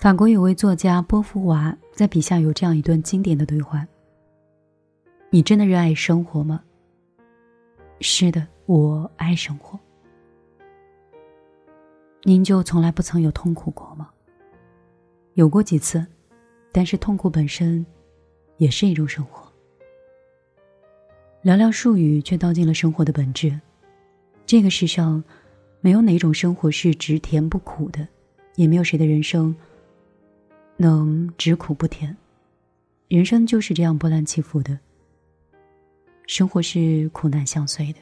[0.00, 3.86] 法国有位作家波伏娃在笔下有这样一段经典的对话
[5.28, 6.62] ：“你真的热爱生活吗
[8.00, 9.78] ？”“是的，我爱生活。
[12.24, 14.08] ”“您就从来不曾有痛苦过吗
[15.36, 16.06] ？”“有过几次，
[16.72, 17.84] 但是痛苦本身
[18.56, 19.46] 也是一种生活。”
[21.44, 23.60] 寥寥数语却道尽了生活的本质。
[24.46, 25.22] 这个世上，
[25.82, 28.08] 没有哪种生活是只甜不苦的，
[28.54, 29.54] 也没有谁的人生。
[30.82, 32.16] 能只苦不甜，
[33.08, 34.78] 人生就是这样波澜起伏的。
[36.26, 37.98] 生活是苦难相随的。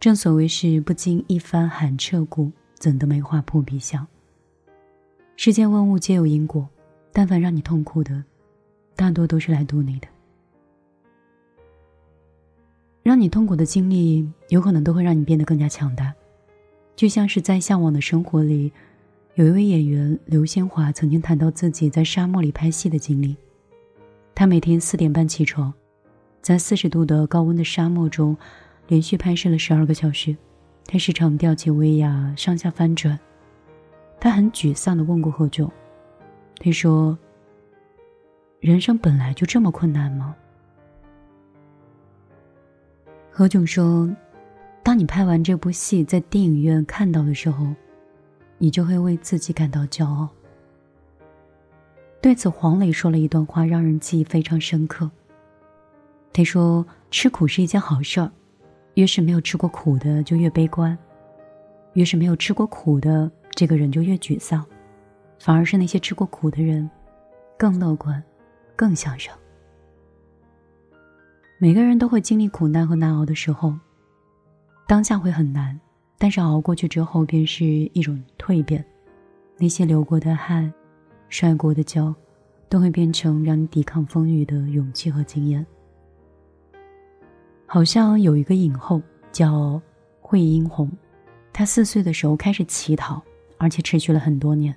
[0.00, 4.06] 正所谓是不经一番寒彻骨，怎得梅花扑鼻香。
[5.36, 6.66] 世间万物皆有因果，
[7.12, 8.24] 但凡让你痛苦的，
[8.96, 10.08] 大多都是来渡你的。
[13.02, 16.14] 让你痛苦的经历，有可能都会让你变得更加强大。
[16.96, 18.72] 就像是在向往的生活里。
[19.34, 23.34] 有一位演员刘仙华曾经谈到自己在沙漠里拍戏的经历。
[24.34, 25.72] 他每天四点半起床，
[26.42, 28.36] 在四十度的高温的沙漠中，
[28.88, 30.36] 连续拍摄了十二个小时。
[30.84, 33.18] 他时常吊起威亚上下翻转。
[34.20, 35.70] 他很沮丧地问过何炅
[36.60, 37.16] ：“他说，
[38.60, 40.36] 人生本来就这么困难吗？”
[43.32, 44.14] 何炅说
[44.84, 47.66] ：“当你拍完这部戏在电影院看到的时候。”
[48.62, 50.28] 你就会为自己感到骄傲。
[52.20, 55.10] 对此，黄磊说了一段话，让人记忆非常深刻。
[56.32, 58.30] 他说：“吃苦是一件好事儿，
[58.94, 60.96] 越是没有吃过苦的，就越悲观；
[61.94, 64.64] 越是没有吃过苦的，这个人就越沮丧。
[65.40, 66.88] 反而是那些吃过苦的人，
[67.58, 68.22] 更乐观，
[68.76, 69.36] 更向上。
[71.58, 73.74] 每个人都会经历苦难和难熬的时候，
[74.86, 75.80] 当下会很难。”
[76.22, 78.84] 但是熬过去之后，便是一种蜕变。
[79.58, 80.72] 那些流过的汗、
[81.28, 82.14] 摔过的跤，
[82.68, 85.66] 都会变成让你抵抗风雨的勇气和经验。
[87.66, 89.02] 好像有一个影后
[89.32, 89.82] 叫
[90.20, 90.88] 惠英红，
[91.52, 93.20] 她四岁的时候开始乞讨，
[93.58, 94.72] 而且持续了很多年。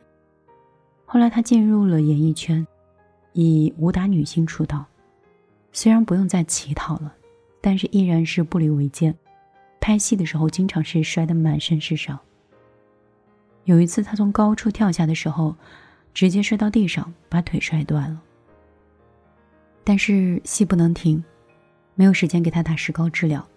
[1.06, 2.66] 后来她进入了演艺圈，
[3.33, 4.83] 以武打女星出道。
[5.72, 7.13] 虽然不用再乞讨了，
[7.62, 9.16] 但是依然是不离为剑。
[9.85, 12.19] 拍戏的时候，经常是摔得满身是伤。
[13.66, 15.56] 有一次，他从高处跳下的时候，
[16.12, 18.19] 直接摔到地上，把腿摔断了。
[19.84, 21.24] 但是戏不能停，
[21.94, 23.47] 没有时间给他打石膏治疗，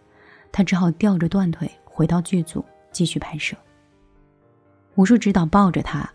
[0.53, 2.62] 他只好吊着断腿回到剧组
[2.93, 3.56] 继续拍摄。
[4.97, 6.06] 武术指导抱着他，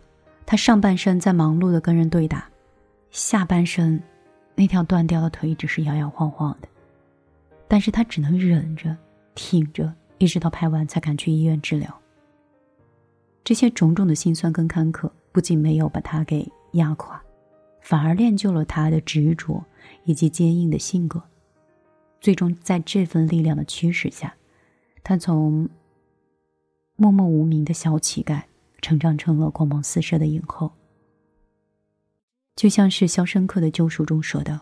[0.46, 2.48] 他上半身在忙碌的跟人对打，
[3.10, 4.00] 下半身
[4.54, 6.68] 那条断掉的腿只是摇摇晃晃的，
[7.68, 8.96] 但是他只能忍着，
[9.34, 9.92] 挺着。
[10.18, 12.00] 一直到拍完才敢去医院治疗。
[13.44, 17.22] 这些种种的辛酸跟坎坷，不仅没有把他给压垮，
[17.82, 19.64] 反而练就了他的执着
[20.06, 21.22] 以及坚硬的性格。
[22.22, 24.34] 最终，在这份力量的驱使下，
[25.04, 25.68] 他从
[26.96, 28.44] 默默无名的小乞丐，
[28.82, 30.72] 成长成了光芒四射的影后。
[32.56, 34.62] 就像是《肖申克的救赎》中说的：“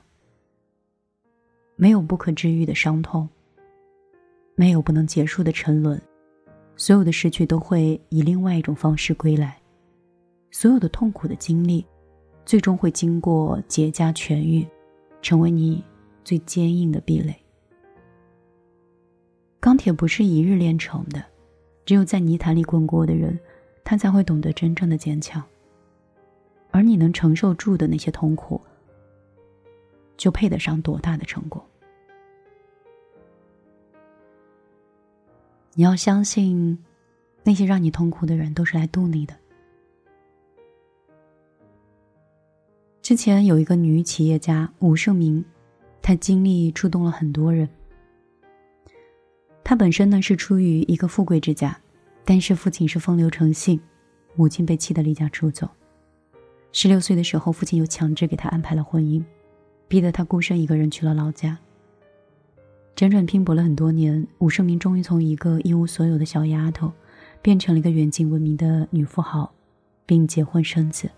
[1.75, 3.29] 没有不可治愈的伤痛。”
[4.56, 6.00] 没有不能结束的沉沦，
[6.75, 9.59] 所有的失去都会以另外一种方式归来，
[10.51, 11.85] 所有的痛苦的经历，
[12.45, 14.67] 最终会经过结痂痊愈，
[15.22, 15.84] 成为你
[16.23, 17.35] 最坚硬的壁垒。
[19.59, 21.23] 钢铁不是一日炼成的，
[21.85, 23.40] 只有在泥潭里滚过的人，
[23.84, 25.44] 他才会懂得真正的坚强。
[26.72, 28.59] 而你能承受住的那些痛苦，
[30.17, 31.61] 就配得上多大的成功。
[35.73, 36.77] 你要相信，
[37.43, 39.33] 那些让你痛苦的人都是来渡你的。
[43.01, 45.43] 之前有一个女企业家吴胜明，
[46.01, 47.67] 她经历触动了很多人。
[49.63, 51.79] 她本身呢是出于一个富贵之家，
[52.25, 53.79] 但是父亲是风流成性，
[54.35, 55.69] 母亲被气得离家出走。
[56.73, 59.23] 十六岁的时候，父亲又强制给她安排了婚姻，
[59.87, 61.57] 逼得她孤身一个人去了老家。
[63.01, 66.93] 辗转拼搏了很多年，武胜明终于从一个一无所有的小丫头，
[67.41, 69.51] 变成了一个远近闻名的女富豪，
[70.05, 71.09] 并结婚生子。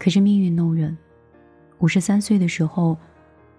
[0.00, 0.98] 可是命运弄人，
[1.78, 2.98] 五十三岁的时候，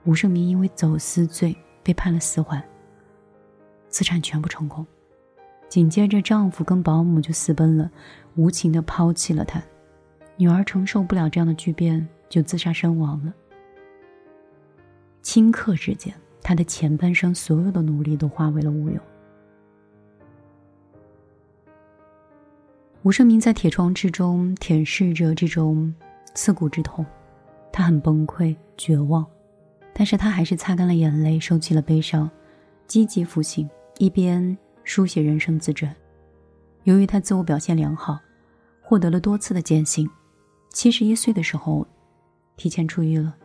[0.03, 2.61] 武胜明因为走私罪被判了死缓，
[3.87, 4.85] 资产全部充公。
[5.69, 7.89] 紧接着，丈夫跟保姆就私奔了，
[8.35, 9.63] 无情的抛弃了她。
[10.35, 13.33] 女儿承受不了这样的巨变，就自杀身亡了。
[15.23, 16.13] 顷刻之间。
[16.47, 18.97] 他的前半生所有的努力都化为了乌有。
[23.03, 25.94] 吴胜明在铁窗之中舔舐着这种
[26.33, 27.05] 刺骨之痛，
[27.69, 29.25] 他很崩溃、绝望，
[29.94, 32.31] 但是他还是擦干了眼泪，收起了悲伤，
[32.88, 35.93] 积极复兴，一边书写人生自传。
[36.85, 38.17] 由于他自我表现良好，
[38.81, 40.09] 获得了多次的减刑，
[40.69, 41.85] 七十一岁的时候，
[42.55, 43.35] 提前出狱了。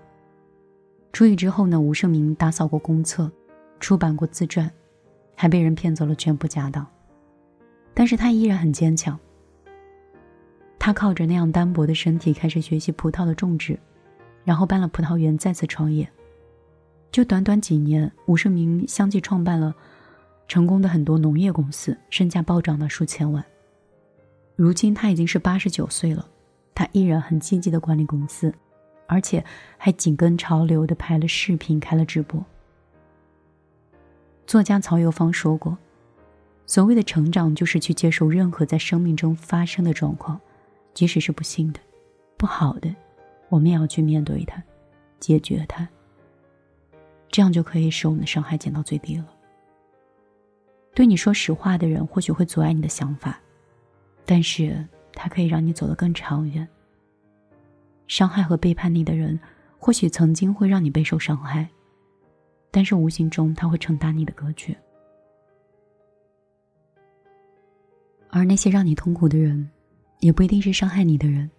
[1.13, 3.31] 出狱之后呢，吴胜明打扫过公厕，
[3.79, 4.71] 出版过自传，
[5.37, 6.87] 还被人骗走了全部家当。
[7.93, 9.19] 但是他依然很坚强。
[10.79, 13.79] 他靠着那样单薄的身体开始学习葡萄的种植，
[14.45, 16.09] 然后办了葡萄园，再次创业。
[17.11, 19.75] 就短短几年，吴胜明相继创办了
[20.49, 23.45] 成功的很多农业公司，身价暴涨到数千万。
[24.57, 26.27] 如今他已经是八十九岁了，
[26.75, 28.53] 他依然很积极的管理公司。
[29.13, 29.45] 而且
[29.77, 32.43] 还紧跟潮流的拍了视频，开了直播。
[34.47, 35.77] 作家曹友芳说过
[36.65, 40.41] ：“所谓的成长，就是去接受任何在生命中发生的状况，
[40.95, 41.81] 即使是不幸的、
[42.39, 42.95] 不好的，
[43.51, 44.63] 我们也要去面对它，
[45.21, 45.87] 解决它。
[47.31, 49.27] 这样就可以使我们的伤害减到最低了。
[50.95, 53.39] 对你说实话的人，或许会阻碍你的想法，
[54.25, 54.83] 但是
[55.13, 56.67] 他可以让你走得更长远。”
[58.13, 59.41] 伤害和背叛你的人，
[59.79, 61.67] 或许曾经会让你备受伤害，
[62.71, 64.77] 但是无形中他会承担你的隔绝。
[68.29, 69.67] 而那些让你痛苦的人，
[70.21, 71.51] 也不一定是伤害你的人，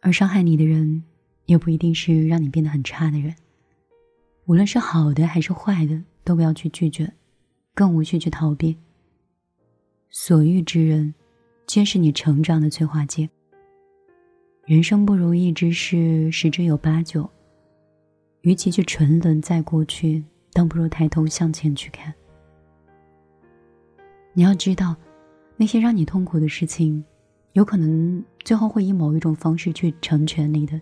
[0.00, 1.00] 而伤害你的人，
[1.44, 3.32] 也不一定是让你变得很差的人。
[4.46, 7.12] 无论是好的还是坏的，都不要去拒绝，
[7.72, 8.76] 更无需去逃避。
[10.10, 11.14] 所遇之人，
[11.68, 13.30] 皆是你成长的催化剂。
[14.66, 17.30] 人生不如意之事十之有八九，
[18.40, 22.12] 与其去沉沦在过去，倒不如抬头向前去看。
[24.32, 24.96] 你要知道，
[25.56, 27.04] 那些让你痛苦的事情，
[27.52, 30.80] 有可能最后会以某一种方式去成全你的。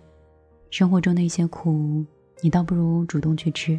[0.71, 2.03] 生活中的一些苦，
[2.41, 3.79] 你倒不如主动去吃，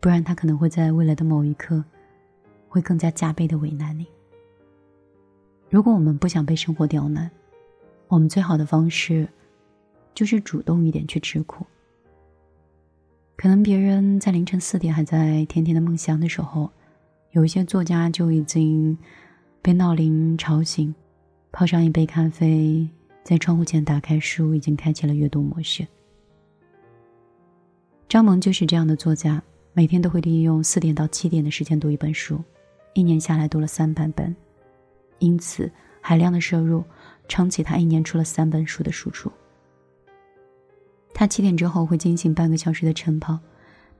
[0.00, 1.84] 不然它可能会在未来的某一刻，
[2.68, 4.04] 会更加加倍的为难你。
[5.70, 7.30] 如果我们不想被生活刁难，
[8.08, 9.28] 我们最好的方式，
[10.14, 11.64] 就是主动一点去吃苦。
[13.36, 16.70] 可能别人在凌晨四点还在甜甜的梦乡的时候，
[17.32, 18.96] 有一些作家就已经
[19.60, 20.92] 被闹铃吵醒，
[21.52, 22.88] 泡上一杯咖啡，
[23.22, 25.86] 在窗户前打开书，已经开启了阅读模式。
[28.08, 29.40] 张萌就是这样的作家，
[29.74, 32.42] 每天都会利用四点到七点的时间读一本书，
[32.94, 34.34] 一年下来读了三百本，
[35.18, 35.70] 因此
[36.00, 36.82] 海量的摄入。
[37.28, 39.30] 撑起他一年出了三本书的输出。
[41.14, 43.38] 他七点之后会进行半个小时的晨跑，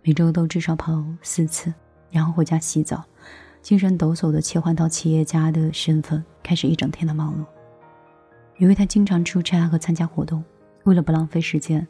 [0.03, 1.73] 每周都至少跑四次，
[2.11, 3.05] 然后回家洗澡，
[3.61, 7.45] 精神抖擞的切换到企业家的身份，开始一整天的忙碌。
[8.59, 10.45] 由于他经常出差和参加活动，
[10.85, 11.87] 为了不浪费时间，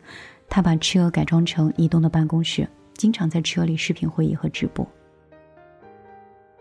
[0.48, 4.86] 他把车改装成移动的办公室，经常在车里视频会议和直播。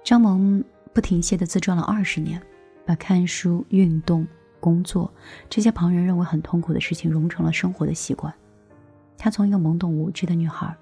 [0.03, 0.63] 张萌
[0.93, 2.41] 不停歇的自传了二十年，
[2.85, 4.27] 把看书、运动。
[4.59, 5.11] 工作
[5.49, 8.33] 这些旁人认为很痛苦的事情融成了生活的习惯。
[9.17, 10.75] 她从一个懵懂无知的女孩，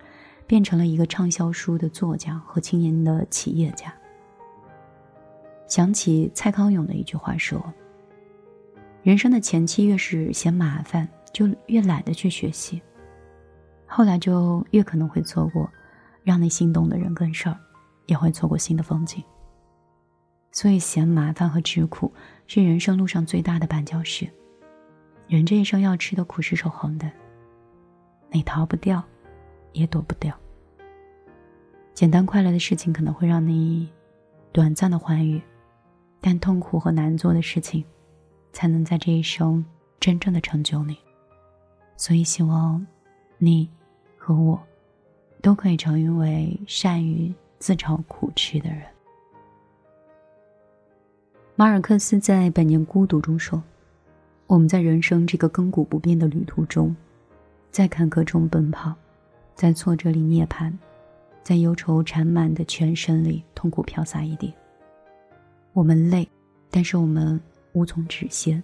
[0.46, 3.94] 变成了一个畅销书的作家和青年的企业家。
[5.68, 7.64] 想起蔡康永的一句话说
[9.04, 12.82] ：“人生的前期越是嫌麻烦，就越懒得去学习，
[13.88, 15.70] 后来就越可能会错过
[16.24, 17.58] 让你心动的人跟事儿，
[18.06, 19.24] 也会错过新的风景。”
[20.56, 22.14] 所以，嫌麻烦和吃苦
[22.48, 24.26] 是人生路上最大的绊脚石。
[25.28, 27.12] 人这一生要吃的苦是守恒的，
[28.32, 29.04] 你逃不掉，
[29.74, 30.34] 也躲不掉。
[31.94, 33.92] 简单快乐的事情可能会让你
[34.54, 35.42] 短暂的欢愉，
[36.22, 37.84] 但痛苦和难做的事情，
[38.54, 39.64] 才能在这一生
[40.00, 40.98] 真正的成就你。
[41.98, 42.88] 所以，希望
[43.38, 43.70] 你
[44.18, 44.58] 和我
[45.42, 48.84] 都可以成为善于自找苦吃的人。
[51.58, 53.64] 马尔克斯在《百年孤独》中说
[54.46, 56.94] ：“我们在人生这个亘古不变的旅途中，
[57.72, 58.94] 在坎坷中奔跑，
[59.56, 60.74] 在挫折里涅槃，
[61.44, 64.54] 在忧愁缠满的全身里痛苦飘洒一地。
[65.72, 66.28] 我们累，
[66.70, 67.40] 但是我们
[67.72, 68.62] 无从止歇；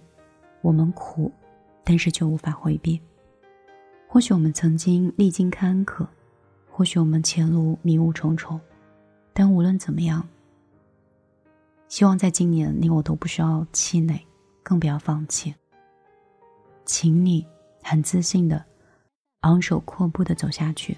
[0.60, 1.32] 我们苦，
[1.82, 3.00] 但是却无法回避。
[4.06, 6.06] 或许我们曾经历经坎坷，
[6.70, 8.60] 或许我们前路迷雾重重，
[9.32, 10.22] 但无论怎么样。”
[11.92, 14.18] 希望在今年，你我都不需要气馁，
[14.62, 15.54] 更不要放弃。
[16.86, 17.46] 请你
[17.82, 18.64] 很自信的
[19.40, 20.96] 昂首阔步的走下去。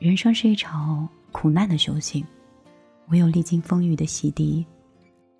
[0.00, 2.26] 人生是一场苦难的修行，
[3.10, 4.66] 唯有历经风雨的洗涤，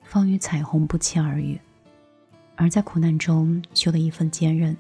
[0.04, 1.60] 方与彩虹不期而遇，
[2.54, 4.76] 而在苦难中修的一份坚韧，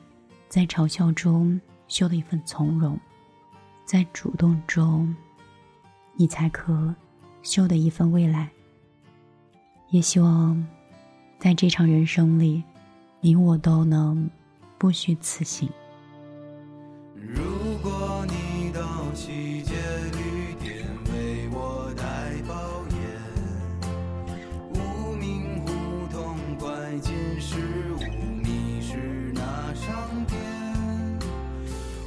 [0.48, 2.96] 在嘲笑中修的一份从容，
[3.84, 5.12] 在主动中，
[6.14, 6.94] 你才可
[7.42, 8.48] 修的一份未来。
[9.92, 10.66] 也希望，
[11.38, 12.62] 在这场人生里，
[13.20, 14.30] 你我都能
[14.78, 15.68] 不虚此行。
[17.14, 17.42] 如
[17.82, 18.80] 果你到
[19.12, 19.74] 西街
[20.12, 22.02] 旅店为我带
[22.48, 22.54] 包
[22.88, 23.00] 烟，
[24.72, 25.70] 无名胡
[26.10, 27.58] 同拐进十
[27.92, 27.98] 五
[28.42, 30.40] 米是那商店，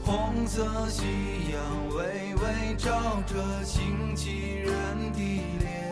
[0.03, 1.03] 红色夕
[1.51, 4.73] 阳微微照着新奇人
[5.13, 5.19] 的
[5.59, 5.84] 脸。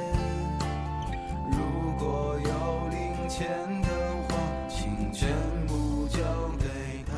[2.04, 3.48] 所有零钱
[3.82, 3.88] 的
[4.28, 4.36] 话，
[4.68, 5.30] 请全
[5.66, 6.20] 部交
[6.60, 6.68] 给
[7.06, 7.16] 他。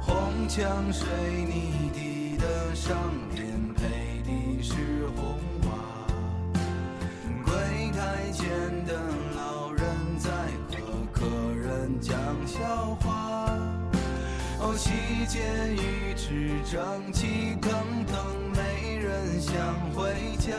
[0.00, 1.06] 红墙水
[1.44, 2.96] 泥地的商
[3.34, 4.72] 店配的是
[5.14, 5.68] 红瓦，
[7.44, 7.52] 柜
[7.92, 8.48] 台前
[8.86, 8.94] 的
[9.36, 9.84] 老人
[10.18, 10.30] 在
[10.70, 10.80] 和
[11.12, 12.16] 客人讲
[12.46, 13.58] 笑话。
[14.58, 14.90] 哦，细
[15.26, 15.42] 节
[15.74, 17.70] 鱼翅整齐腾
[18.06, 18.24] 腾，
[18.54, 19.54] 没人想
[19.92, 20.54] 回家。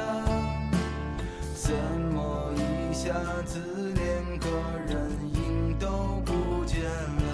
[1.67, 1.75] 怎
[2.13, 3.11] 么一下
[3.45, 3.59] 子
[3.93, 4.47] 连个
[4.87, 7.27] 人影都不见了？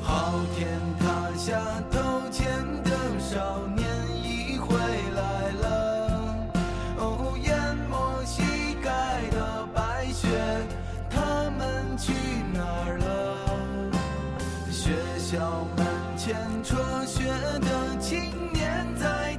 [0.00, 1.04] 好天塔
[1.36, 1.60] 下
[1.90, 2.00] 偷
[2.30, 2.48] 钱
[2.82, 3.86] 的少年
[4.24, 6.48] 已回来了。
[6.96, 8.42] 哦，淹没膝
[8.82, 10.26] 盖的白雪，
[11.10, 12.14] 他们去
[12.54, 13.92] 哪儿了？
[14.70, 15.84] 学校门
[16.16, 17.28] 前辍学
[17.60, 19.36] 的青年在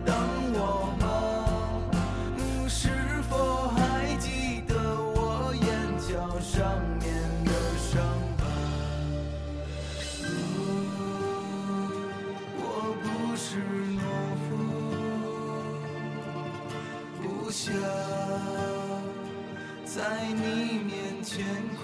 [20.63, 21.43] 你面前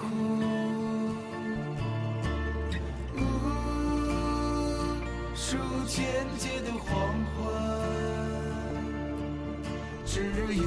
[5.34, 6.88] 数千劫的黄
[7.36, 7.38] 昏，
[10.06, 10.22] 只
[10.56, 10.64] 有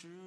[0.00, 0.21] true.